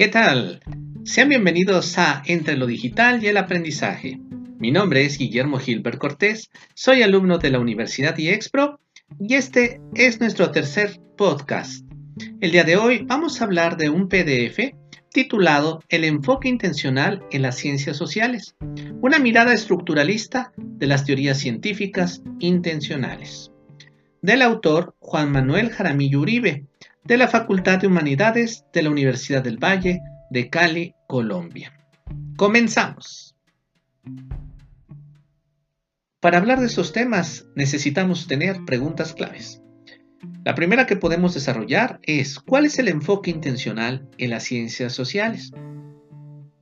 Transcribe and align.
¿Qué 0.00 0.08
tal? 0.08 0.62
Sean 1.04 1.28
bienvenidos 1.28 1.98
a 1.98 2.22
Entre 2.24 2.56
lo 2.56 2.66
Digital 2.66 3.22
y 3.22 3.26
el 3.26 3.36
Aprendizaje. 3.36 4.18
Mi 4.58 4.70
nombre 4.70 5.04
es 5.04 5.18
Guillermo 5.18 5.58
Gilbert 5.58 5.98
Cortés, 5.98 6.48
soy 6.72 7.02
alumno 7.02 7.36
de 7.36 7.50
la 7.50 7.58
Universidad 7.58 8.16
IEXPRO 8.16 8.80
y 9.20 9.34
este 9.34 9.82
es 9.94 10.18
nuestro 10.18 10.52
tercer 10.52 10.98
podcast. 11.18 11.84
El 12.40 12.50
día 12.50 12.64
de 12.64 12.78
hoy 12.78 13.04
vamos 13.04 13.42
a 13.42 13.44
hablar 13.44 13.76
de 13.76 13.90
un 13.90 14.08
PDF 14.08 14.74
titulado 15.12 15.82
El 15.90 16.04
enfoque 16.04 16.48
intencional 16.48 17.22
en 17.30 17.42
las 17.42 17.58
ciencias 17.58 17.98
sociales, 17.98 18.56
una 19.02 19.18
mirada 19.18 19.52
estructuralista 19.52 20.54
de 20.56 20.86
las 20.86 21.04
teorías 21.04 21.36
científicas 21.36 22.22
intencionales, 22.38 23.52
del 24.22 24.40
autor 24.40 24.94
Juan 24.98 25.30
Manuel 25.30 25.68
Jaramillo 25.68 26.20
Uribe, 26.20 26.64
de 27.04 27.16
la 27.16 27.28
Facultad 27.28 27.78
de 27.78 27.86
Humanidades 27.86 28.64
de 28.72 28.82
la 28.82 28.90
Universidad 28.90 29.42
del 29.42 29.58
Valle 29.58 30.00
de 30.30 30.48
Cali, 30.48 30.94
Colombia. 31.08 31.72
Comenzamos. 32.36 33.36
Para 36.20 36.38
hablar 36.38 36.60
de 36.60 36.66
estos 36.66 36.92
temas 36.92 37.46
necesitamos 37.54 38.26
tener 38.26 38.64
preguntas 38.66 39.14
claves. 39.14 39.62
La 40.44 40.54
primera 40.54 40.86
que 40.86 40.96
podemos 40.96 41.34
desarrollar 41.34 41.98
es 42.02 42.38
¿cuál 42.38 42.66
es 42.66 42.78
el 42.78 42.88
enfoque 42.88 43.30
intencional 43.30 44.08
en 44.18 44.30
las 44.30 44.44
ciencias 44.44 44.92
sociales? 44.92 45.50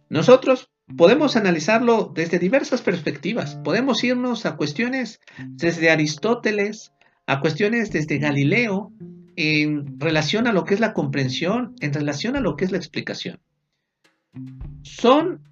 Nosotros 0.08 0.70
podemos 0.96 1.36
analizarlo 1.36 2.10
desde 2.14 2.38
diversas 2.38 2.82
perspectivas. 2.82 3.56
Podemos 3.56 4.02
irnos 4.04 4.46
a 4.46 4.56
cuestiones 4.56 5.20
desde 5.48 5.90
Aristóteles, 5.90 6.92
a 7.26 7.40
cuestiones 7.40 7.90
desde 7.90 8.18
Galileo, 8.18 8.92
en 9.40 10.00
relación 10.00 10.48
a 10.48 10.52
lo 10.52 10.64
que 10.64 10.74
es 10.74 10.80
la 10.80 10.92
comprensión, 10.92 11.76
en 11.78 11.92
relación 11.92 12.34
a 12.34 12.40
lo 12.40 12.56
que 12.56 12.64
es 12.64 12.72
la 12.72 12.78
explicación. 12.78 13.38
Son 14.82 15.44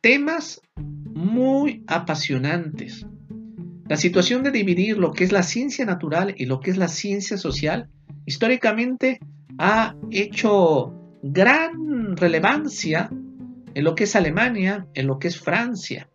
temas 0.00 0.60
muy 0.76 1.84
apasionantes. 1.86 3.06
La 3.86 3.96
situación 3.96 4.42
de 4.42 4.50
dividir 4.50 4.98
lo 4.98 5.12
que 5.12 5.22
es 5.22 5.30
la 5.30 5.44
ciencia 5.44 5.84
natural 5.84 6.34
y 6.36 6.46
lo 6.46 6.58
que 6.58 6.72
es 6.72 6.76
la 6.76 6.88
ciencia 6.88 7.36
social, 7.36 7.88
históricamente 8.26 9.20
ha 9.58 9.94
hecho 10.10 10.92
gran 11.22 12.16
relevancia 12.16 13.10
en 13.74 13.84
lo 13.84 13.94
que 13.94 14.04
es 14.04 14.16
Alemania, 14.16 14.88
en 14.94 15.06
lo 15.06 15.20
que 15.20 15.28
es 15.28 15.38
Francia. 15.38 16.08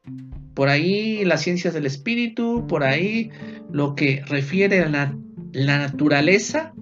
Por 0.54 0.68
ahí 0.68 1.24
las 1.24 1.44
ciencias 1.44 1.74
del 1.74 1.86
espíritu, 1.86 2.68
por 2.68 2.84
ahí 2.84 3.30
lo 3.72 3.96
que 3.96 4.22
refiere 4.28 4.82
a 4.82 4.90
la, 4.90 5.16
naturaleza 5.54 6.74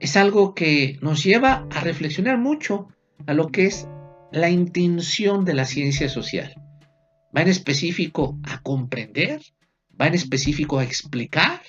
es 0.00 0.16
algo 0.16 0.54
que 0.54 0.98
nos 1.00 1.22
lleva 1.24 1.66
a 1.70 1.80
reflexionar 1.80 2.38
mucho 2.38 2.88
a 3.26 3.34
lo 3.34 3.48
que 3.48 3.66
es 3.66 3.88
la 4.32 4.50
intención 4.50 5.44
de 5.44 5.54
la 5.54 5.64
ciencia 5.64 6.08
social. 6.08 6.54
Va 7.36 7.42
en 7.42 7.48
específico 7.48 8.38
a 8.42 8.60
comprender, 8.62 9.40
va 10.00 10.06
en 10.06 10.14
específico 10.14 10.78
a 10.78 10.84
explicar 10.84 11.60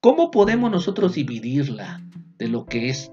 cómo 0.00 0.30
podemos 0.30 0.70
nosotros 0.70 1.14
dividirla 1.14 2.02
de 2.38 2.48
lo 2.48 2.66
que 2.66 2.88
es 2.88 3.10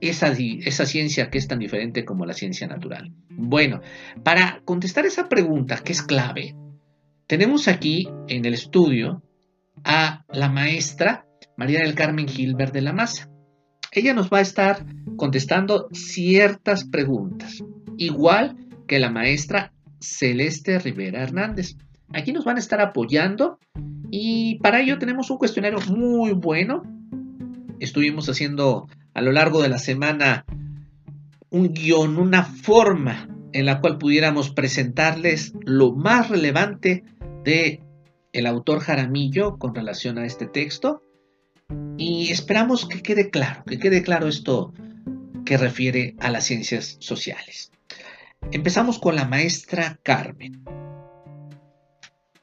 esa, 0.00 0.32
esa 0.38 0.86
ciencia 0.86 1.30
que 1.30 1.38
es 1.38 1.48
tan 1.48 1.58
diferente 1.58 2.04
como 2.04 2.26
la 2.26 2.34
ciencia 2.34 2.66
natural. 2.66 3.12
Bueno, 3.30 3.80
para 4.22 4.62
contestar 4.64 5.06
esa 5.06 5.28
pregunta 5.28 5.78
que 5.78 5.92
es 5.92 6.02
clave, 6.02 6.54
tenemos 7.26 7.68
aquí 7.68 8.08
en 8.28 8.44
el 8.44 8.54
estudio 8.54 9.22
a 9.84 10.24
la 10.30 10.48
maestra 10.48 11.26
María 11.56 11.80
del 11.80 11.94
Carmen 11.94 12.28
Gilbert 12.28 12.72
de 12.72 12.82
la 12.82 12.92
Maza. 12.92 13.28
Ella 13.92 14.14
nos 14.14 14.30
va 14.30 14.38
a 14.38 14.42
estar 14.42 14.84
contestando 15.16 15.88
ciertas 15.92 16.84
preguntas, 16.84 17.64
igual 17.96 18.56
que 18.86 18.98
la 18.98 19.10
maestra 19.10 19.72
Celeste 20.00 20.78
Rivera 20.78 21.22
Hernández. 21.22 21.76
Aquí 22.12 22.32
nos 22.32 22.44
van 22.44 22.56
a 22.56 22.60
estar 22.60 22.80
apoyando 22.80 23.58
y 24.10 24.58
para 24.60 24.80
ello 24.80 24.98
tenemos 24.98 25.30
un 25.30 25.38
cuestionario 25.38 25.78
muy 25.90 26.32
bueno. 26.32 26.82
Estuvimos 27.80 28.28
haciendo 28.28 28.88
a 29.14 29.22
lo 29.22 29.32
largo 29.32 29.62
de 29.62 29.68
la 29.68 29.78
semana 29.78 30.44
un 31.50 31.72
guion, 31.72 32.18
una 32.18 32.44
forma 32.44 33.28
en 33.52 33.66
la 33.66 33.80
cual 33.80 33.98
pudiéramos 33.98 34.50
presentarles 34.50 35.54
lo 35.64 35.92
más 35.94 36.28
relevante 36.28 37.04
de 37.44 37.82
el 38.32 38.46
autor 38.46 38.80
Jaramillo 38.80 39.56
con 39.58 39.74
relación 39.74 40.18
a 40.18 40.26
este 40.26 40.46
texto 40.46 41.02
y 41.96 42.30
esperamos 42.30 42.86
que 42.86 43.02
quede 43.02 43.30
claro, 43.30 43.64
que 43.64 43.78
quede 43.78 44.02
claro 44.02 44.28
esto 44.28 44.72
que 45.44 45.56
refiere 45.56 46.14
a 46.20 46.30
las 46.30 46.44
ciencias 46.44 46.96
sociales. 47.00 47.72
Empezamos 48.52 48.98
con 48.98 49.16
la 49.16 49.26
maestra 49.26 49.98
Carmen. 50.02 50.64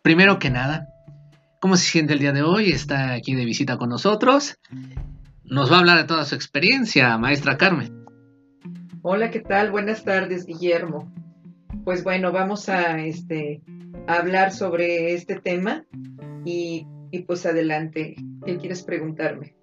Primero 0.01 0.37
que 0.39 0.49
nada, 0.49 0.87
¿cómo 1.59 1.77
se 1.77 1.85
siente 1.85 2.13
el 2.13 2.19
día 2.19 2.33
de 2.33 2.43
hoy? 2.43 2.71
Está 2.71 3.13
aquí 3.13 3.33
de 3.33 3.45
visita 3.45 3.77
con 3.77 3.89
nosotros. 3.89 4.59
Nos 5.43 5.71
va 5.71 5.77
a 5.77 5.79
hablar 5.79 5.97
de 5.97 6.03
toda 6.03 6.25
su 6.25 6.35
experiencia, 6.35 7.17
maestra 7.17 7.57
Carmen. 7.57 8.05
Hola, 9.01 9.31
¿qué 9.31 9.39
tal? 9.39 9.71
Buenas 9.71 10.03
tardes, 10.03 10.45
Guillermo. 10.45 11.11
Pues 11.83 12.03
bueno, 12.03 12.31
vamos 12.31 12.69
a, 12.69 12.99
este, 12.99 13.61
hablar 14.07 14.51
sobre 14.51 15.13
este 15.13 15.35
tema 15.35 15.85
y 16.43 16.87
y 17.15 17.19
pues 17.23 17.45
adelante, 17.45 18.15
¿qué 18.45 18.57
quieres 18.57 18.83
preguntarme? 18.83 19.55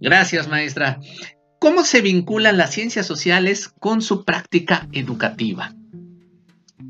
Gracias, 0.00 0.48
maestra. 0.48 0.98
¿Cómo 1.58 1.84
se 1.84 2.00
vinculan 2.00 2.56
las 2.56 2.72
ciencias 2.72 3.06
sociales 3.06 3.68
con 3.68 4.00
su 4.00 4.24
práctica 4.24 4.88
educativa? 4.92 5.74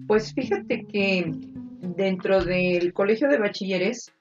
Pues 0.07 0.33
fíjate 0.33 0.87
que 0.87 1.33
dentro 1.81 2.45
del 2.45 2.93
colegio 2.93 3.29
de 3.29 3.39
bachilleres, 3.39 4.13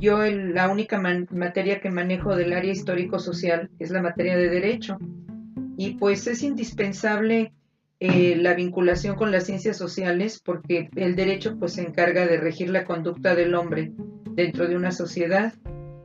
yo 0.00 0.24
la 0.24 0.68
única 0.68 1.00
materia 1.30 1.80
que 1.80 1.90
manejo 1.90 2.34
del 2.34 2.52
área 2.52 2.72
histórico-social 2.72 3.70
es 3.78 3.90
la 3.90 4.02
materia 4.02 4.36
de 4.36 4.48
derecho. 4.48 4.98
Y 5.76 5.94
pues 5.94 6.26
es 6.26 6.42
indispensable 6.42 7.52
eh, 8.04 8.34
la 8.34 8.54
vinculación 8.54 9.14
con 9.14 9.30
las 9.30 9.44
ciencias 9.46 9.76
sociales 9.76 10.42
porque 10.44 10.90
el 10.96 11.14
derecho 11.14 11.56
pues 11.56 11.74
se 11.74 11.82
encarga 11.82 12.26
de 12.26 12.36
regir 12.36 12.68
la 12.68 12.84
conducta 12.84 13.36
del 13.36 13.54
hombre 13.54 13.92
dentro 14.34 14.66
de 14.66 14.74
una 14.74 14.90
sociedad 14.90 15.54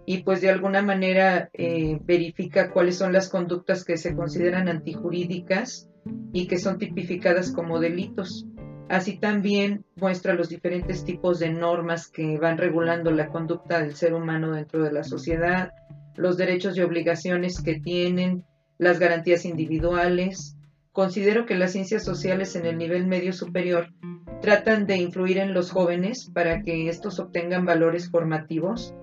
y 0.06 0.20
pues 0.20 0.42
de 0.42 0.52
alguna 0.52 0.84
manera 0.84 1.50
eh, 1.54 2.00
verifica 2.06 2.70
cuáles 2.70 2.98
son 2.98 3.14
las 3.14 3.30
conductas 3.30 3.84
que 3.84 3.98
se 3.98 4.16
consideran 4.16 4.70
antijurídicas 4.70 5.90
y 6.34 6.46
que 6.46 6.60
son 6.60 6.78
tipificadas 6.78 7.52
como 7.52 7.80
delitos. 7.80 8.46
Así 8.90 9.18
también 9.18 9.84
muestra 9.96 10.36
los 10.36 10.50
diferentes 10.50 11.04
tipos 11.04 11.40
de 11.40 11.50
normas 11.50 12.10
que 12.10 12.38
van 12.38 12.60
regulando 12.60 13.10
la 13.10 13.30
conducta 13.30 13.80
del 13.80 13.96
ser 13.96 14.14
humano 14.14 14.52
dentro 14.52 14.84
de 14.84 14.92
la 14.92 15.04
sociedad, 15.04 15.72
los 16.16 16.38
derechos 16.38 16.78
y 16.78 16.82
obligaciones 16.82 17.60
que 17.60 17.80
tienen, 17.80 18.46
las 18.78 19.00
garantías 19.00 19.46
individuales. 19.46 20.57
Considero 20.98 21.46
que 21.46 21.54
las 21.54 21.74
ciencias 21.74 22.04
sociales 22.04 22.56
en 22.56 22.66
el 22.66 22.80
nivel 22.80 23.06
medio 23.06 23.32
superior 23.32 23.94
tratan 24.42 24.88
de 24.88 24.98
influir 24.98 25.38
en 25.38 25.54
los 25.54 25.70
jóvenes 25.70 26.32
para 26.34 26.64
que 26.64 26.90
estos 26.90 27.20
obtengan 27.20 27.68
valores 27.68 28.10
formativos 28.10 28.96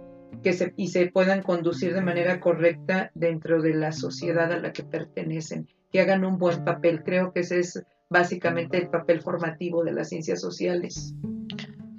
que 0.43 0.55
se, 0.55 0.75
y 0.77 0.89
se 0.89 1.07
puedan 1.07 1.45
conducir 1.45 1.95
de 1.95 2.01
manera 2.01 2.41
correcta 2.41 3.13
dentro 3.15 3.63
de 3.63 3.75
la 3.75 3.93
sociedad 3.93 4.51
a 4.51 4.59
la 4.59 4.73
que 4.73 4.83
pertenecen, 4.83 5.69
que 5.93 6.01
hagan 6.01 6.25
un 6.25 6.37
buen 6.37 6.65
papel. 6.65 7.05
Creo 7.05 7.33
que 7.33 7.43
ese 7.43 7.61
es 7.61 7.85
básicamente 8.11 8.77
el 8.77 8.89
papel 8.89 9.23
formativo 9.23 9.85
de 9.85 9.93
las 9.93 10.09
ciencias 10.09 10.41
sociales. 10.41 11.15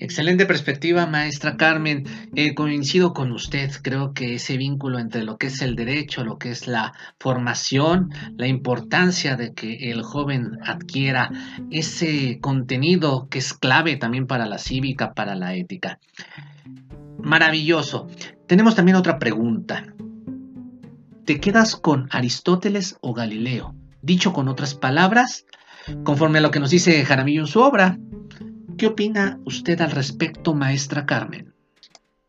Excelente 0.05 0.45
perspectiva, 0.45 1.07
maestra 1.07 1.57
Carmen. 1.57 2.03
Eh, 2.35 2.53
coincido 2.53 3.11
con 3.11 3.31
usted. 3.31 3.71
Creo 3.81 4.13
que 4.13 4.35
ese 4.35 4.55
vínculo 4.55 4.99
entre 4.99 5.23
lo 5.23 5.39
que 5.39 5.47
es 5.47 5.63
el 5.63 5.75
derecho, 5.75 6.23
lo 6.23 6.37
que 6.37 6.51
es 6.51 6.67
la 6.67 6.93
formación, 7.19 8.11
la 8.37 8.45
importancia 8.45 9.35
de 9.35 9.55
que 9.55 9.89
el 9.89 10.03
joven 10.03 10.59
adquiera 10.63 11.31
ese 11.71 12.37
contenido 12.39 13.29
que 13.29 13.39
es 13.39 13.55
clave 13.55 13.97
también 13.97 14.27
para 14.27 14.45
la 14.45 14.59
cívica, 14.59 15.15
para 15.15 15.33
la 15.33 15.55
ética. 15.55 15.97
Maravilloso. 17.17 18.07
Tenemos 18.45 18.75
también 18.75 18.97
otra 18.97 19.17
pregunta. 19.17 19.87
¿Te 21.25 21.39
quedas 21.39 21.75
con 21.75 22.09
Aristóteles 22.11 22.99
o 23.01 23.15
Galileo? 23.15 23.73
Dicho 24.03 24.33
con 24.33 24.49
otras 24.49 24.75
palabras, 24.75 25.47
conforme 26.03 26.37
a 26.37 26.41
lo 26.41 26.51
que 26.51 26.59
nos 26.59 26.69
dice 26.69 27.03
Jaramillo 27.03 27.41
en 27.41 27.47
su 27.47 27.59
obra, 27.61 27.97
¿Qué 28.77 28.87
opina 28.87 29.39
usted 29.45 29.79
al 29.79 29.91
respecto, 29.91 30.53
maestra 30.53 31.05
Carmen? 31.05 31.53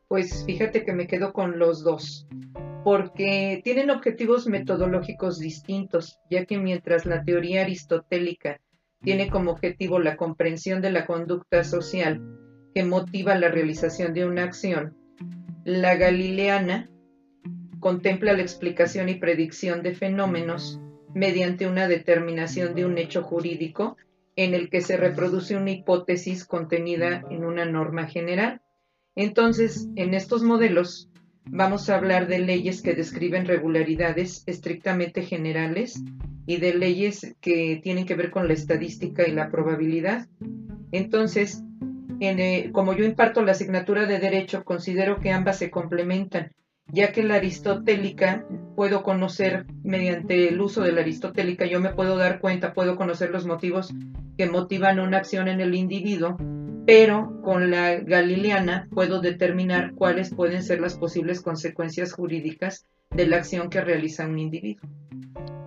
Pues 0.06 0.44
fíjate 0.46 0.84
que 0.84 0.92
me 0.92 1.08
quedo 1.08 1.32
con 1.32 1.58
los 1.58 1.82
dos, 1.82 2.28
porque 2.84 3.60
tienen 3.64 3.90
objetivos 3.90 4.46
metodológicos 4.46 5.40
distintos, 5.40 6.20
ya 6.30 6.44
que 6.44 6.58
mientras 6.58 7.04
la 7.04 7.24
teoría 7.24 7.62
aristotélica 7.62 8.60
tiene 9.02 9.28
como 9.28 9.50
objetivo 9.50 9.98
la 9.98 10.16
comprensión 10.16 10.80
de 10.80 10.92
la 10.92 11.04
conducta 11.04 11.64
social 11.64 12.22
que 12.72 12.84
motiva 12.84 13.34
la 13.34 13.48
realización 13.48 14.14
de 14.14 14.24
una 14.24 14.44
acción, 14.44 14.96
la 15.64 15.96
galileana 15.96 16.88
contempla 17.80 18.34
la 18.34 18.42
explicación 18.42 19.08
y 19.08 19.16
predicción 19.16 19.82
de 19.82 19.96
fenómenos 19.96 20.80
mediante 21.12 21.66
una 21.66 21.88
determinación 21.88 22.76
de 22.76 22.86
un 22.86 22.98
hecho 22.98 23.24
jurídico 23.24 23.96
en 24.36 24.54
el 24.54 24.68
que 24.68 24.82
se 24.82 24.96
reproduce 24.96 25.56
una 25.56 25.70
hipótesis 25.70 26.44
contenida 26.44 27.24
en 27.30 27.44
una 27.44 27.64
norma 27.64 28.06
general. 28.06 28.60
Entonces, 29.14 29.88
en 29.96 30.12
estos 30.12 30.42
modelos 30.42 31.10
vamos 31.46 31.88
a 31.88 31.96
hablar 31.96 32.28
de 32.28 32.40
leyes 32.40 32.82
que 32.82 32.94
describen 32.94 33.46
regularidades 33.46 34.44
estrictamente 34.46 35.22
generales 35.22 36.02
y 36.46 36.58
de 36.58 36.74
leyes 36.74 37.34
que 37.40 37.80
tienen 37.82 38.04
que 38.04 38.14
ver 38.14 38.30
con 38.30 38.46
la 38.46 38.54
estadística 38.54 39.26
y 39.26 39.32
la 39.32 39.50
probabilidad. 39.50 40.28
Entonces, 40.92 41.62
eh, 42.20 42.70
como 42.72 42.94
yo 42.94 43.04
imparto 43.04 43.42
la 43.42 43.52
asignatura 43.52 44.06
de 44.06 44.18
derecho, 44.18 44.64
considero 44.64 45.20
que 45.20 45.32
ambas 45.32 45.58
se 45.58 45.70
complementan, 45.70 46.52
ya 46.88 47.12
que 47.12 47.22
la 47.22 47.36
aristotélica 47.36 48.46
puedo 48.74 49.02
conocer 49.02 49.66
mediante 49.82 50.48
el 50.48 50.60
uso 50.60 50.82
de 50.82 50.92
la 50.92 51.00
aristotélica, 51.00 51.66
yo 51.66 51.80
me 51.80 51.94
puedo 51.94 52.16
dar 52.16 52.40
cuenta, 52.40 52.72
puedo 52.72 52.96
conocer 52.96 53.30
los 53.30 53.46
motivos 53.46 53.92
que 54.38 54.48
motivan 54.48 55.00
una 55.00 55.18
acción 55.18 55.48
en 55.48 55.60
el 55.60 55.74
individuo, 55.74 56.36
pero 56.86 57.40
con 57.42 57.70
la 57.70 57.96
galileana 57.96 58.88
puedo 58.92 59.20
determinar 59.20 59.94
cuáles 59.94 60.32
pueden 60.32 60.62
ser 60.62 60.80
las 60.80 60.96
posibles 60.96 61.40
consecuencias 61.40 62.12
jurídicas 62.12 62.86
de 63.10 63.26
la 63.26 63.38
acción 63.38 63.70
que 63.70 63.80
realiza 63.80 64.26
un 64.26 64.38
individuo. 64.38 64.88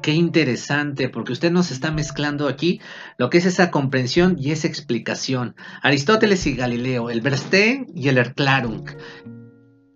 Qué 0.02 0.14
interesante, 0.14 1.10
porque 1.10 1.34
usted 1.34 1.52
nos 1.52 1.72
está 1.72 1.92
mezclando 1.92 2.48
aquí 2.48 2.80
lo 3.18 3.30
que 3.30 3.40
es 3.40 3.46
esa 3.46 3.70
comprensión 3.70 4.38
y 4.40 4.52
esa 4.52 4.68
explicación. 4.68 5.56
Aristóteles 5.82 6.48
y 6.48 6.56
Galileo, 6.56 7.10
el 7.10 7.20
Verstehen 7.20 7.88
y 7.94 8.08
el 8.08 8.18
Erklärung. 8.18 8.86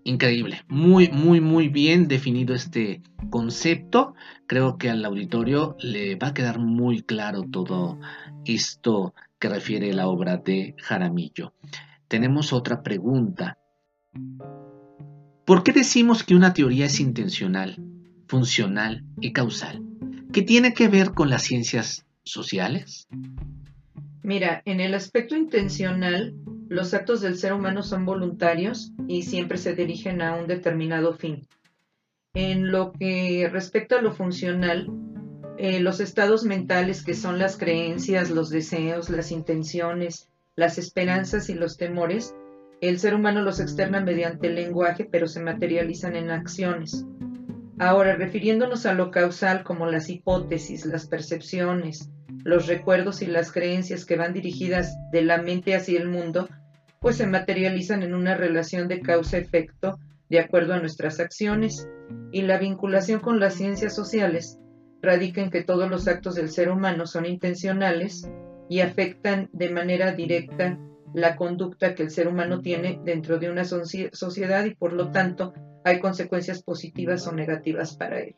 Increíble, 0.05 0.63
muy, 0.67 1.09
muy, 1.09 1.39
muy 1.39 1.69
bien 1.69 2.07
definido 2.09 2.53
este 2.53 3.01
concepto. 3.29 4.15
Creo 4.47 4.77
que 4.77 4.89
al 4.89 5.05
auditorio 5.05 5.77
le 5.79 6.15
va 6.15 6.27
a 6.27 6.33
quedar 6.33 6.59
muy 6.59 7.03
claro 7.03 7.43
todo 7.43 7.99
esto 8.43 9.13
que 9.39 9.47
refiere 9.47 9.93
la 9.93 10.07
obra 10.07 10.37
de 10.37 10.75
Jaramillo. 10.77 11.53
Tenemos 12.09 12.51
otra 12.51 12.83
pregunta. 12.83 13.57
¿Por 15.45 15.63
qué 15.63 15.71
decimos 15.71 16.23
que 16.23 16.35
una 16.35 16.53
teoría 16.53 16.85
es 16.85 16.99
intencional, 16.99 17.77
funcional 18.27 19.05
y 19.21 19.31
causal? 19.31 19.83
¿Qué 20.33 20.41
tiene 20.41 20.73
que 20.73 20.89
ver 20.89 21.11
con 21.11 21.29
las 21.29 21.43
ciencias 21.43 22.05
sociales? 22.23 23.07
Mira, 24.21 24.61
en 24.65 24.79
el 24.79 24.93
aspecto 24.95 25.35
intencional, 25.35 26.33
los 26.73 26.95
actos 26.95 27.21
del 27.21 27.37
ser 27.37 27.53
humano 27.53 27.83
son 27.83 28.03
voluntarios 28.03 28.93
y 29.07 29.21
siempre 29.23 29.59
se 29.59 29.75
dirigen 29.75 30.23
a 30.23 30.35
un 30.35 30.47
determinado 30.47 31.13
fin. 31.13 31.47
En 32.33 32.71
lo 32.71 32.93
que 32.93 33.47
respecta 33.51 33.99
a 33.99 34.01
lo 34.01 34.11
funcional, 34.11 34.89
eh, 35.59 35.79
los 35.79 35.99
estados 35.99 36.45
mentales 36.45 37.03
que 37.03 37.13
son 37.13 37.37
las 37.37 37.57
creencias, 37.57 38.31
los 38.31 38.49
deseos, 38.49 39.11
las 39.11 39.31
intenciones, 39.31 40.29
las 40.55 40.79
esperanzas 40.79 41.47
y 41.49 41.53
los 41.53 41.77
temores, 41.77 42.33
el 42.81 42.99
ser 42.99 43.13
humano 43.13 43.43
los 43.43 43.59
externa 43.59 44.01
mediante 44.01 44.47
el 44.47 44.55
lenguaje, 44.55 45.05
pero 45.05 45.27
se 45.27 45.41
materializan 45.41 46.15
en 46.15 46.31
acciones. 46.31 47.05
Ahora, 47.77 48.15
refiriéndonos 48.15 48.87
a 48.87 48.93
lo 48.93 49.11
causal 49.11 49.63
como 49.63 49.85
las 49.85 50.09
hipótesis, 50.09 50.87
las 50.87 51.05
percepciones, 51.05 52.09
los 52.43 52.65
recuerdos 52.65 53.21
y 53.21 53.27
las 53.27 53.51
creencias 53.51 54.05
que 54.05 54.15
van 54.15 54.33
dirigidas 54.33 54.95
de 55.11 55.21
la 55.21 55.37
mente 55.37 55.75
hacia 55.75 55.99
el 55.99 56.09
mundo, 56.09 56.49
pues 57.03 57.17
se 57.17 57.27
materializan 57.27 58.01
en 58.01 58.15
una 58.15 58.33
relación 58.33 58.87
de 58.87 59.01
causa-efecto 59.01 59.99
de 60.29 60.39
acuerdo 60.39 60.73
a 60.73 60.79
nuestras 60.79 61.19
acciones, 61.19 61.87
y 62.31 62.43
la 62.43 62.57
vinculación 62.57 63.19
con 63.19 63.41
las 63.41 63.55
ciencias 63.55 63.93
sociales 63.93 64.57
radica 65.01 65.41
en 65.41 65.51
que 65.51 65.63
todos 65.63 65.89
los 65.89 66.07
actos 66.07 66.35
del 66.35 66.49
ser 66.49 66.69
humano 66.69 67.05
son 67.05 67.25
intencionales 67.25 68.27
y 68.69 68.79
afectan 68.79 69.49
de 69.51 69.69
manera 69.69 70.13
directa 70.13 70.79
la 71.13 71.35
conducta 71.35 71.93
que 71.93 72.03
el 72.03 72.09
ser 72.09 72.29
humano 72.29 72.61
tiene 72.61 72.99
dentro 73.03 73.37
de 73.37 73.51
una 73.51 73.65
sociedad 73.65 74.63
y 74.63 74.73
por 74.73 74.93
lo 74.93 75.11
tanto 75.11 75.53
hay 75.83 75.99
consecuencias 75.99 76.63
positivas 76.63 77.27
o 77.27 77.33
negativas 77.33 77.97
para 77.97 78.21
él. 78.21 78.35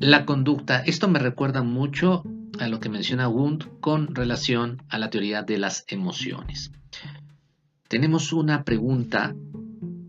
La 0.00 0.26
conducta, 0.26 0.80
esto 0.80 1.06
me 1.06 1.20
recuerda 1.20 1.62
mucho 1.62 2.24
a 2.58 2.66
lo 2.66 2.80
que 2.80 2.88
menciona 2.88 3.28
Wundt 3.28 3.80
con 3.80 4.16
relación 4.16 4.82
a 4.88 4.98
la 4.98 5.10
teoría 5.10 5.42
de 5.42 5.58
las 5.58 5.84
emociones. 5.86 6.72
Tenemos 7.90 8.32
una 8.32 8.62
pregunta 8.62 9.34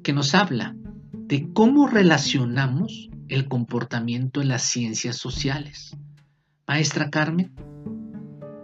que 0.04 0.14
nos 0.14 0.36
habla 0.36 0.76
de 1.14 1.52
cómo 1.52 1.88
relacionamos 1.88 3.10
el 3.28 3.48
comportamiento 3.48 4.40
en 4.40 4.50
las 4.50 4.62
ciencias 4.62 5.16
sociales. 5.16 5.98
Maestra 6.68 7.10
Carmen. 7.10 7.52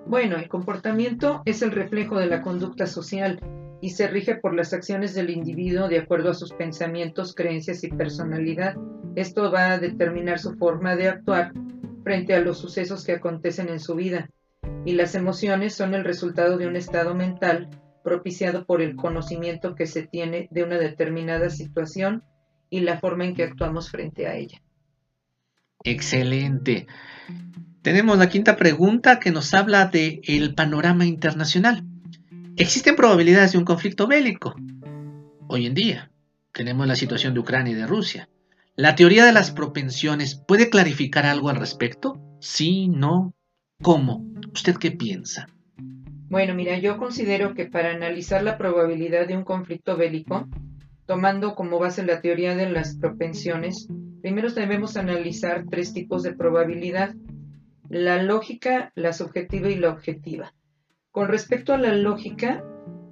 Bueno, 0.05 0.35
el 0.35 0.47
comportamiento 0.47 1.41
es 1.45 1.63
el 1.63 1.71
reflejo 1.71 2.19
de 2.19 2.27
la 2.27 2.43
conducta 2.43 2.85
social 2.85 3.39
y 3.81 3.89
se 3.89 4.07
rige 4.07 4.35
por 4.35 4.53
las 4.53 4.71
acciones 4.71 5.15
del 5.15 5.31
individuo 5.31 5.87
de 5.87 5.97
acuerdo 5.97 6.29
a 6.29 6.35
sus 6.35 6.53
pensamientos, 6.53 7.33
creencias 7.33 7.83
y 7.83 7.87
personalidad. 7.87 8.75
Esto 9.15 9.51
va 9.51 9.71
a 9.71 9.79
determinar 9.79 10.37
su 10.37 10.53
forma 10.57 10.95
de 10.95 11.07
actuar 11.07 11.53
frente 12.03 12.35
a 12.35 12.39
los 12.39 12.59
sucesos 12.59 13.03
que 13.03 13.13
acontecen 13.13 13.69
en 13.69 13.79
su 13.79 13.95
vida. 13.95 14.29
Y 14.85 14.91
las 14.91 15.15
emociones 15.15 15.73
son 15.73 15.95
el 15.95 16.03
resultado 16.03 16.59
de 16.59 16.67
un 16.67 16.75
estado 16.75 17.15
mental 17.15 17.67
propiciado 18.07 18.65
por 18.65 18.81
el 18.81 18.95
conocimiento 18.95 19.75
que 19.75 19.85
se 19.85 20.01
tiene 20.01 20.47
de 20.49 20.63
una 20.63 20.77
determinada 20.77 21.49
situación 21.49 22.23
y 22.69 22.79
la 22.79 23.01
forma 23.01 23.25
en 23.25 23.35
que 23.35 23.43
actuamos 23.43 23.91
frente 23.91 24.27
a 24.27 24.35
ella. 24.35 24.61
Excelente. 25.83 26.87
Tenemos 27.81 28.17
la 28.17 28.29
quinta 28.29 28.55
pregunta 28.55 29.19
que 29.19 29.31
nos 29.31 29.53
habla 29.53 29.87
de 29.87 30.21
el 30.23 30.55
panorama 30.55 31.05
internacional. 31.05 31.83
Existen 32.55 32.95
probabilidades 32.95 33.51
de 33.51 33.57
un 33.57 33.65
conflicto 33.65 34.07
bélico. 34.07 34.55
Hoy 35.49 35.65
en 35.65 35.73
día 35.73 36.09
tenemos 36.53 36.87
la 36.87 36.95
situación 36.95 37.33
de 37.33 37.41
Ucrania 37.41 37.73
y 37.73 37.75
de 37.75 37.87
Rusia. 37.87 38.29
¿La 38.77 38.95
teoría 38.95 39.25
de 39.25 39.33
las 39.33 39.51
propensiones 39.51 40.35
puede 40.35 40.69
clarificar 40.69 41.25
algo 41.25 41.49
al 41.49 41.57
respecto? 41.57 42.21
Sí, 42.39 42.87
no. 42.87 43.33
¿Cómo? 43.81 44.25
¿Usted 44.53 44.77
qué 44.77 44.91
piensa? 44.91 45.49
Bueno, 46.29 46.53
mira, 46.55 46.77
yo 46.77 46.97
considero 46.97 47.53
que 47.53 47.65
para 47.65 47.91
analizar 47.91 48.43
la 48.43 48.57
probabilidad 48.57 49.27
de 49.27 49.37
un 49.37 49.43
conflicto 49.43 49.95
bélico, 49.95 50.47
tomando 51.05 51.55
como 51.55 51.79
base 51.79 52.03
la 52.03 52.21
teoría 52.21 52.53
de 52.55 52.69
las 52.69 52.97
propensiones, 52.97 53.87
primero 54.21 54.51
debemos 54.51 54.97
analizar 54.97 55.63
tres 55.69 55.93
tipos 55.93 56.23
de 56.23 56.33
probabilidad, 56.33 57.15
la 57.89 58.21
lógica, 58.21 58.91
la 58.95 59.13
subjetiva 59.13 59.69
y 59.69 59.75
la 59.75 59.89
objetiva. 59.89 60.53
Con 61.11 61.29
respecto 61.29 61.73
a 61.73 61.77
la 61.77 61.95
lógica, 61.95 62.63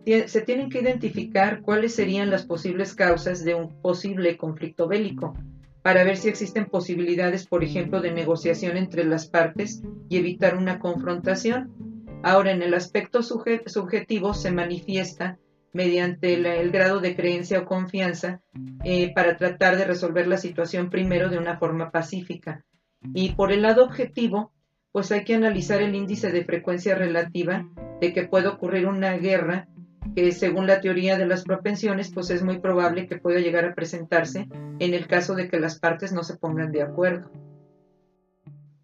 se 0.06 0.42
tienen 0.42 0.70
que 0.70 0.82
identificar 0.82 1.62
cuáles 1.62 1.96
serían 1.96 2.30
las 2.30 2.46
posibles 2.46 2.94
causas 2.94 3.46
de 3.46 3.56
un 3.56 3.82
posible 3.82 4.36
conflicto 4.36 4.90
bélico, 4.90 5.36
para 5.82 6.04
ver 6.04 6.18
si 6.18 6.28
existen 6.28 6.66
posibilidades, 6.66 7.48
por 7.48 7.64
ejemplo, 7.64 8.02
de 8.02 8.12
negociación 8.12 8.76
entre 8.76 9.06
las 9.06 9.30
partes 9.30 9.84
y 10.10 10.18
evitar 10.18 10.58
una 10.58 10.80
confrontación. 10.80 11.85
Ahora, 12.26 12.54
en 12.54 12.64
el 12.64 12.74
aspecto 12.74 13.22
subjetivo 13.22 14.34
se 14.34 14.52
manifiesta 14.52 15.38
mediante 15.74 16.34
el, 16.34 16.72
grado 16.72 17.00
de 17.00 17.16
creencia 17.16 17.60
o 17.60 17.66
confianza 17.66 18.42
eh, 18.84 19.14
para 19.14 19.38
tratar 19.38 19.78
de 19.78 19.86
resolver 19.86 20.26
la 20.26 20.38
situación 20.38 20.90
primero 20.90 21.30
de 21.30 21.38
una 21.38 21.60
forma 21.60 21.92
pacífica. 21.92 22.66
Y 23.14 23.34
por 23.34 23.52
el 23.52 23.62
lado 23.62 23.84
objetivo, 23.84 24.52
pues 24.92 25.12
hay 25.12 25.24
que 25.24 25.36
analizar 25.36 25.84
el 25.84 25.94
índice 25.94 26.32
de 26.32 26.44
frecuencia 26.44 26.96
relativa 26.96 27.70
de 28.02 28.12
que 28.12 28.28
puede 28.28 28.48
ocurrir 28.48 28.88
una 28.88 29.16
guerra 29.18 29.68
que 30.16 30.32
según 30.32 30.66
la 30.66 30.82
teoría 30.82 31.20
de 31.20 31.28
las 31.28 31.44
propensiones, 31.44 32.12
pues 32.12 32.32
es 32.32 32.42
muy 32.42 32.58
probable 32.58 33.06
que 33.06 33.20
pueda 33.20 33.40
llegar 33.40 33.66
a 33.66 33.76
presentarse 33.76 34.48
en 34.80 34.96
el 34.96 35.06
caso 35.06 35.36
de 35.36 35.48
que 35.48 35.60
las 35.60 35.80
partes 35.80 36.12
no 36.12 36.24
se 36.24 36.38
pongan 36.38 36.72
de 36.72 36.82
acuerdo. 36.82 37.30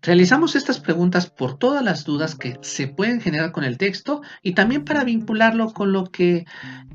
Realizamos 0.03 0.55
estas 0.55 0.79
preguntas 0.79 1.29
por 1.29 1.59
todas 1.59 1.83
las 1.83 2.05
dudas 2.05 2.33
que 2.33 2.57
se 2.61 2.87
pueden 2.87 3.21
generar 3.21 3.51
con 3.51 3.63
el 3.63 3.77
texto 3.77 4.21
y 4.41 4.53
también 4.53 4.83
para 4.83 5.03
vincularlo 5.03 5.73
con 5.73 5.93
lo 5.93 6.05
que 6.05 6.45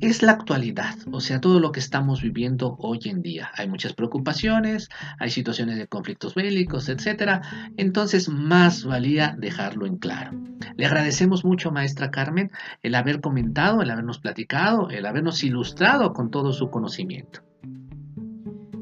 es 0.01 0.23
la 0.23 0.33
actualidad, 0.33 0.93
o 1.09 1.21
sea, 1.21 1.39
todo 1.39 1.61
lo 1.61 1.71
que 1.71 1.79
estamos 1.79 2.21
viviendo 2.21 2.75
hoy 2.79 2.99
en 3.05 3.21
día. 3.21 3.49
Hay 3.55 3.69
muchas 3.69 3.93
preocupaciones, 3.93 4.89
hay 5.19 5.29
situaciones 5.29 5.77
de 5.77 5.87
conflictos 5.87 6.35
bélicos, 6.35 6.89
etc. 6.89 7.41
Entonces, 7.77 8.27
más 8.27 8.83
valía 8.83 9.37
dejarlo 9.37 9.85
en 9.85 9.99
claro. 9.99 10.31
Le 10.75 10.85
agradecemos 10.85 11.45
mucho, 11.45 11.71
maestra 11.71 12.11
Carmen, 12.11 12.51
el 12.83 12.93
haber 12.93 13.21
comentado, 13.21 13.81
el 13.81 13.89
habernos 13.89 14.19
platicado, 14.19 14.89
el 14.89 15.05
habernos 15.05 15.45
ilustrado 15.45 16.11
con 16.11 16.29
todo 16.29 16.51
su 16.51 16.69
conocimiento. 16.69 17.41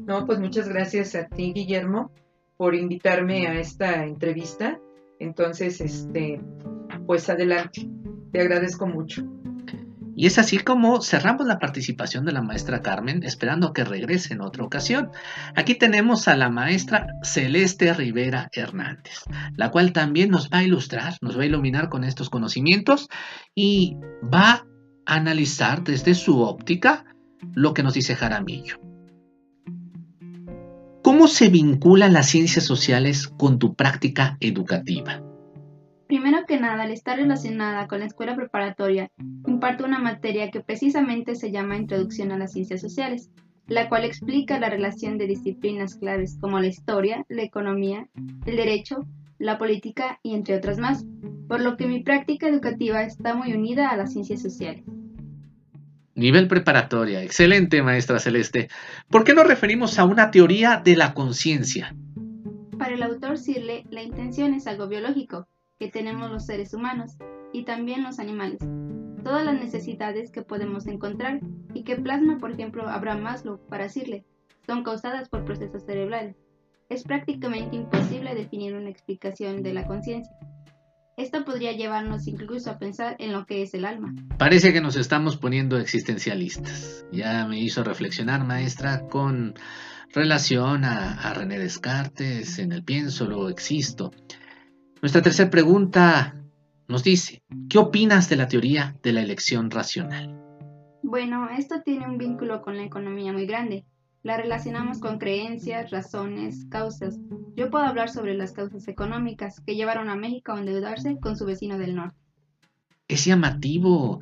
No, 0.04 0.26
pues 0.26 0.40
muchas 0.40 0.68
gracias 0.68 1.14
a 1.14 1.28
ti, 1.28 1.52
Guillermo 1.52 2.10
por 2.56 2.74
invitarme 2.74 3.46
a 3.46 3.58
esta 3.58 4.04
entrevista. 4.04 4.78
Entonces, 5.18 5.80
este, 5.80 6.40
pues 7.06 7.28
adelante. 7.28 7.88
Te 8.32 8.40
agradezco 8.40 8.86
mucho. 8.86 9.24
Y 10.18 10.26
es 10.26 10.38
así 10.38 10.58
como 10.58 11.02
cerramos 11.02 11.46
la 11.46 11.58
participación 11.58 12.24
de 12.24 12.32
la 12.32 12.40
maestra 12.40 12.80
Carmen, 12.80 13.22
esperando 13.22 13.74
que 13.74 13.84
regrese 13.84 14.32
en 14.32 14.40
otra 14.40 14.64
ocasión. 14.64 15.10
Aquí 15.54 15.74
tenemos 15.74 16.26
a 16.26 16.36
la 16.36 16.48
maestra 16.48 17.06
Celeste 17.22 17.92
Rivera 17.92 18.48
Hernández, 18.52 19.24
la 19.56 19.70
cual 19.70 19.92
también 19.92 20.30
nos 20.30 20.48
va 20.48 20.58
a 20.58 20.64
ilustrar, 20.64 21.14
nos 21.20 21.38
va 21.38 21.42
a 21.42 21.46
iluminar 21.46 21.90
con 21.90 22.02
estos 22.02 22.30
conocimientos 22.30 23.08
y 23.54 23.98
va 24.22 24.64
a 25.04 25.14
analizar 25.14 25.84
desde 25.84 26.14
su 26.14 26.40
óptica 26.40 27.04
lo 27.54 27.74
que 27.74 27.82
nos 27.82 27.92
dice 27.92 28.16
Jaramillo. 28.16 28.80
¿Cómo 31.06 31.28
se 31.28 31.50
vinculan 31.50 32.12
las 32.12 32.26
ciencias 32.26 32.64
sociales 32.64 33.28
con 33.28 33.60
tu 33.60 33.76
práctica 33.76 34.36
educativa? 34.40 35.22
Primero 36.08 36.38
que 36.48 36.58
nada, 36.58 36.82
al 36.82 36.90
estar 36.90 37.16
relacionada 37.16 37.86
con 37.86 38.00
la 38.00 38.06
escuela 38.06 38.34
preparatoria, 38.34 39.12
imparto 39.46 39.84
una 39.84 40.00
materia 40.00 40.50
que 40.50 40.62
precisamente 40.62 41.36
se 41.36 41.52
llama 41.52 41.76
Introducción 41.76 42.32
a 42.32 42.38
las 42.38 42.54
Ciencias 42.54 42.80
Sociales, 42.80 43.30
la 43.68 43.88
cual 43.88 44.04
explica 44.04 44.58
la 44.58 44.68
relación 44.68 45.16
de 45.16 45.28
disciplinas 45.28 45.94
claves 45.94 46.38
como 46.40 46.58
la 46.58 46.66
historia, 46.66 47.24
la 47.28 47.44
economía, 47.44 48.08
el 48.44 48.56
derecho, 48.56 49.06
la 49.38 49.58
política 49.58 50.18
y 50.24 50.34
entre 50.34 50.56
otras 50.56 50.78
más, 50.78 51.06
por 51.46 51.60
lo 51.60 51.76
que 51.76 51.86
mi 51.86 52.02
práctica 52.02 52.48
educativa 52.48 53.04
está 53.04 53.32
muy 53.32 53.52
unida 53.52 53.90
a 53.90 53.96
las 53.96 54.12
ciencias 54.12 54.42
sociales. 54.42 54.82
Nivel 56.16 56.48
preparatoria. 56.48 57.22
Excelente, 57.22 57.82
maestra 57.82 58.18
Celeste. 58.18 58.68
¿Por 59.10 59.22
qué 59.22 59.34
nos 59.34 59.46
referimos 59.46 59.98
a 59.98 60.04
una 60.04 60.30
teoría 60.30 60.80
de 60.82 60.96
la 60.96 61.12
conciencia? 61.12 61.94
Para 62.78 62.94
el 62.94 63.02
autor 63.02 63.36
Sirle, 63.36 63.84
la 63.90 64.02
intención 64.02 64.54
es 64.54 64.66
algo 64.66 64.88
biológico, 64.88 65.46
que 65.78 65.88
tenemos 65.88 66.30
los 66.30 66.46
seres 66.46 66.72
humanos 66.72 67.18
y 67.52 67.64
también 67.64 68.02
los 68.02 68.18
animales. 68.18 68.58
Todas 69.22 69.44
las 69.44 69.60
necesidades 69.60 70.30
que 70.32 70.40
podemos 70.40 70.86
encontrar 70.86 71.40
y 71.74 71.84
que 71.84 71.96
plasma, 71.96 72.38
por 72.38 72.50
ejemplo, 72.50 72.88
Abraham 72.88 73.20
Maslow 73.20 73.60
para 73.68 73.84
decirle, 73.84 74.24
son 74.66 74.84
causadas 74.84 75.28
por 75.28 75.44
procesos 75.44 75.84
cerebrales. 75.84 76.36
Es 76.88 77.02
prácticamente 77.02 77.76
imposible 77.76 78.34
definir 78.34 78.74
una 78.74 78.88
explicación 78.88 79.62
de 79.62 79.74
la 79.74 79.86
conciencia. 79.86 80.32
Esto 81.16 81.46
podría 81.46 81.72
llevarnos 81.72 82.26
incluso 82.26 82.70
a 82.70 82.78
pensar 82.78 83.16
en 83.18 83.32
lo 83.32 83.46
que 83.46 83.62
es 83.62 83.72
el 83.72 83.86
alma. 83.86 84.14
Parece 84.38 84.74
que 84.74 84.82
nos 84.82 84.96
estamos 84.96 85.38
poniendo 85.38 85.78
existencialistas. 85.78 87.06
Ya 87.10 87.46
me 87.46 87.58
hizo 87.58 87.82
reflexionar, 87.82 88.44
maestra, 88.44 89.06
con 89.08 89.54
relación 90.12 90.84
a, 90.84 91.14
a 91.14 91.32
René 91.32 91.58
Descartes, 91.58 92.58
en 92.58 92.72
el 92.72 92.84
pienso, 92.84 93.24
lo 93.24 93.48
existo. 93.48 94.12
Nuestra 95.00 95.22
tercera 95.22 95.48
pregunta 95.48 96.34
nos 96.86 97.02
dice, 97.02 97.42
¿qué 97.70 97.78
opinas 97.78 98.28
de 98.28 98.36
la 98.36 98.46
teoría 98.46 98.94
de 99.02 99.12
la 99.14 99.22
elección 99.22 99.70
racional? 99.70 100.38
Bueno, 101.02 101.48
esto 101.48 101.80
tiene 101.82 102.06
un 102.06 102.18
vínculo 102.18 102.60
con 102.60 102.76
la 102.76 102.84
economía 102.84 103.32
muy 103.32 103.46
grande. 103.46 103.86
La 104.26 104.36
relacionamos 104.36 104.98
con 104.98 105.18
creencias, 105.18 105.92
razones, 105.92 106.66
causas. 106.68 107.16
Yo 107.54 107.70
puedo 107.70 107.84
hablar 107.84 108.10
sobre 108.10 108.34
las 108.34 108.50
causas 108.50 108.88
económicas 108.88 109.60
que 109.60 109.76
llevaron 109.76 110.08
a 110.08 110.16
México 110.16 110.50
a 110.50 110.58
endeudarse 110.58 111.16
con 111.20 111.36
su 111.36 111.44
vecino 111.46 111.78
del 111.78 111.94
norte. 111.94 112.18
Es 113.06 113.24
llamativo 113.24 114.18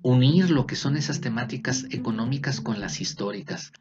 unir 0.00 0.48
lo 0.48 0.64
que 0.64 0.76
son 0.76 0.96
esas 0.96 1.20
temáticas 1.20 1.84
económicas 1.90 2.62
con 2.62 2.80
las 2.80 3.02
históricas. 3.02 3.74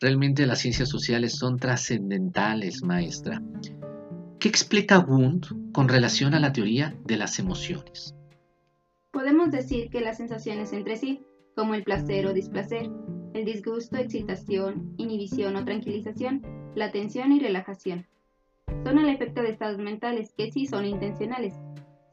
Realmente 0.00 0.46
las 0.46 0.60
ciencias 0.60 0.88
sociales 0.88 1.36
son 1.36 1.58
trascendentales, 1.58 2.82
maestra. 2.82 3.42
¿Qué 4.38 4.48
explica 4.48 4.98
Wundt 4.98 5.48
con 5.74 5.90
relación 5.90 6.32
a 6.32 6.40
la 6.40 6.54
teoría 6.54 6.96
de 7.04 7.18
las 7.18 7.38
emociones? 7.38 8.14
Podemos 9.10 9.50
decir 9.50 9.90
que 9.90 10.00
las 10.00 10.16
sensaciones 10.16 10.72
entre 10.72 10.96
sí, 10.96 11.20
como 11.54 11.74
el 11.74 11.84
placer 11.84 12.26
o 12.26 12.32
displacer, 12.32 12.88
el 13.34 13.44
disgusto, 13.44 13.96
excitación, 13.96 14.94
inhibición 14.96 15.56
o 15.56 15.64
tranquilización, 15.64 16.42
la 16.74 16.90
tensión 16.90 17.32
y 17.32 17.40
relajación, 17.40 18.06
son 18.84 18.98
el 18.98 19.08
efecto 19.08 19.42
de 19.42 19.50
estados 19.50 19.78
mentales 19.78 20.32
que 20.36 20.50
sí 20.50 20.66
son 20.66 20.84
intencionales. 20.86 21.54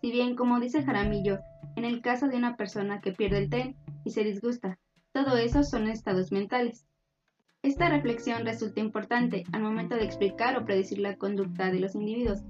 Si 0.02 0.12
bien, 0.12 0.36
como 0.36 0.60
dice 0.60 0.84
Jaramillo, 0.84 1.40
en 1.76 1.86
el 1.86 2.02
caso 2.02 2.28
de 2.28 2.38
una 2.38 2.58
persona 2.58 3.02
que 3.02 3.12
pierde 3.12 3.38
el 3.38 3.50
tren 3.50 3.76
y 4.04 4.12
se 4.12 4.24
disgusta, 4.24 4.80
todo 5.12 5.38
eso 5.38 5.64
son 5.64 5.88
estados 5.88 6.32
mentales. 6.32 6.86
Esta 7.64 7.90
reflexión 7.90 8.46
resulta 8.46 8.80
importante 8.80 9.44
al 9.52 9.62
momento 9.62 9.96
de 9.96 10.04
explicar 10.04 10.58
o 10.58 10.66
predecir 10.66 11.00
la 11.00 11.18
conducta 11.18 11.72
de 11.72 11.80
los 11.80 11.96
individuos, 11.96 12.44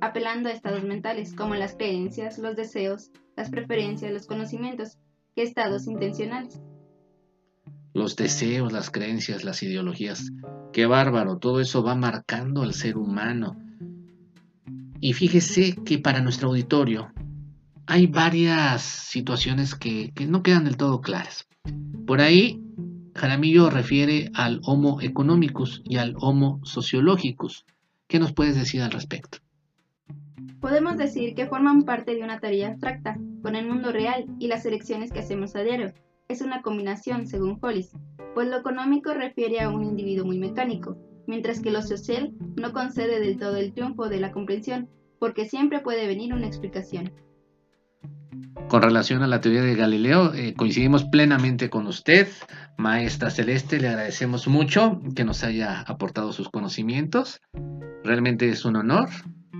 apelando 0.00 0.48
a 0.48 0.52
estados 0.52 0.84
mentales 0.84 1.34
como 1.34 1.54
las 1.54 1.74
creencias, 1.74 2.38
los 2.38 2.56
deseos, 2.56 3.10
las 3.36 3.50
preferencias, 3.50 4.12
los 4.12 4.26
conocimientos, 4.26 4.98
que 5.34 5.42
estados 5.42 5.86
intencionales. 5.86 6.60
Los 7.94 8.16
deseos, 8.16 8.72
las 8.72 8.90
creencias, 8.90 9.44
las 9.44 9.62
ideologías, 9.62 10.30
qué 10.72 10.84
bárbaro, 10.84 11.38
todo 11.38 11.60
eso 11.60 11.82
va 11.82 11.94
marcando 11.94 12.62
al 12.62 12.74
ser 12.74 12.98
humano. 12.98 13.56
Y 15.00 15.14
fíjese 15.14 15.76
que 15.84 15.98
para 15.98 16.20
nuestro 16.20 16.48
auditorio 16.48 17.10
hay 17.86 18.06
varias 18.06 18.82
situaciones 18.82 19.74
que, 19.74 20.12
que 20.14 20.26
no 20.26 20.42
quedan 20.42 20.64
del 20.64 20.76
todo 20.76 21.00
claras. 21.00 21.46
Por 22.06 22.20
ahí 22.20 22.60
Jaramillo 23.14 23.70
refiere 23.70 24.30
al 24.34 24.60
Homo 24.64 25.00
economicus 25.00 25.82
y 25.84 25.96
al 25.96 26.14
Homo 26.18 26.60
sociologicus. 26.64 27.64
¿Qué 28.08 28.18
nos 28.18 28.32
puedes 28.32 28.56
decir 28.56 28.82
al 28.82 28.90
respecto? 28.90 29.38
Podemos 30.60 30.96
decir 30.96 31.34
que 31.34 31.46
forman 31.46 31.82
parte 31.82 32.14
de 32.14 32.22
una 32.22 32.40
teoría 32.40 32.68
abstracta, 32.68 33.18
con 33.42 33.54
el 33.54 33.68
mundo 33.68 33.92
real 33.92 34.26
y 34.38 34.48
las 34.48 34.66
elecciones 34.66 35.12
que 35.12 35.20
hacemos 35.20 35.54
a 35.54 35.62
diario. 35.62 35.92
Es 36.28 36.40
una 36.40 36.62
combinación, 36.62 37.26
según 37.26 37.58
Hollis, 37.60 37.92
pues 38.34 38.48
lo 38.48 38.56
económico 38.56 39.12
refiere 39.12 39.60
a 39.60 39.68
un 39.68 39.84
individuo 39.84 40.24
muy 40.24 40.38
mecánico, 40.38 40.96
mientras 41.26 41.60
que 41.60 41.70
lo 41.70 41.82
social 41.82 42.32
no 42.56 42.72
concede 42.72 43.20
del 43.20 43.38
todo 43.38 43.56
el 43.56 43.74
triunfo 43.74 44.08
de 44.08 44.20
la 44.20 44.32
comprensión, 44.32 44.88
porque 45.18 45.46
siempre 45.46 45.80
puede 45.80 46.06
venir 46.06 46.32
una 46.32 46.46
explicación. 46.46 47.12
Con 48.68 48.80
relación 48.80 49.22
a 49.22 49.26
la 49.26 49.42
teoría 49.42 49.62
de 49.62 49.74
Galileo, 49.74 50.32
eh, 50.32 50.54
coincidimos 50.54 51.04
plenamente 51.04 51.68
con 51.68 51.86
usted, 51.86 52.26
maestra 52.78 53.30
Celeste. 53.30 53.78
Le 53.78 53.88
agradecemos 53.88 54.48
mucho 54.48 55.00
que 55.14 55.24
nos 55.24 55.44
haya 55.44 55.82
aportado 55.82 56.32
sus 56.32 56.48
conocimientos. 56.48 57.40
Realmente 58.02 58.48
es 58.48 58.64
un 58.64 58.76
honor 58.76 59.10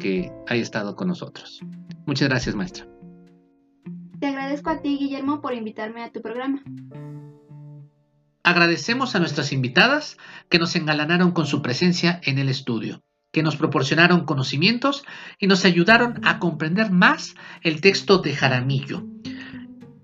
que 0.00 0.32
haya 0.48 0.62
estado 0.62 0.96
con 0.96 1.08
nosotros. 1.08 1.60
Muchas 2.06 2.28
gracias, 2.28 2.56
maestra. 2.56 2.93
A 4.64 4.80
ti, 4.82 4.96
Guillermo, 4.98 5.40
por 5.40 5.54
invitarme 5.54 6.02
a 6.04 6.12
tu 6.12 6.22
programa. 6.22 6.62
Agradecemos 8.42 9.14
a 9.14 9.18
nuestras 9.18 9.52
invitadas 9.52 10.16
que 10.48 10.58
nos 10.58 10.76
engalanaron 10.76 11.32
con 11.32 11.46
su 11.46 11.62
presencia 11.62 12.20
en 12.22 12.38
el 12.38 12.48
estudio 12.48 13.02
que 13.34 13.42
nos 13.42 13.56
proporcionaron 13.56 14.24
conocimientos 14.24 15.04
y 15.40 15.48
nos 15.48 15.64
ayudaron 15.64 16.20
a 16.24 16.38
comprender 16.38 16.90
más 16.92 17.34
el 17.62 17.80
texto 17.80 18.18
de 18.18 18.32
Jaramillo. 18.32 19.04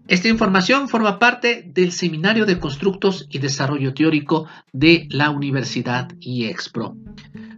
Esta 0.08 0.26
información 0.26 0.88
forma 0.88 1.20
parte 1.20 1.62
del 1.64 1.92
Seminario 1.92 2.44
de 2.44 2.58
Constructos 2.58 3.28
y 3.30 3.38
Desarrollo 3.38 3.94
Teórico 3.94 4.48
de 4.72 5.06
la 5.10 5.30
Universidad 5.30 6.10
IEXPRO. 6.18 6.96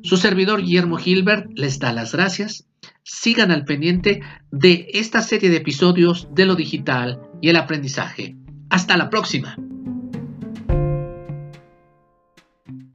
Su 0.02 0.18
servidor 0.18 0.60
Guillermo 0.60 0.98
Gilbert 0.98 1.46
les 1.54 1.78
da 1.78 1.94
las 1.94 2.12
gracias. 2.12 2.68
Sigan 3.04 3.50
al 3.50 3.64
pendiente 3.64 4.22
de 4.50 4.86
esta 4.94 5.22
serie 5.22 5.50
de 5.50 5.56
episodios 5.56 6.28
de 6.32 6.46
lo 6.46 6.54
digital 6.54 7.20
y 7.40 7.48
el 7.48 7.56
aprendizaje. 7.56 8.36
Hasta 8.70 8.96
la 8.96 9.10
próxima. 9.10 9.56